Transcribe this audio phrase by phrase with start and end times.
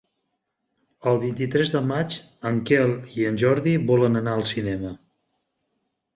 [1.11, 2.17] El vint-i-tres de maig
[2.53, 4.97] en Quel i en Jordi volen anar al cinema.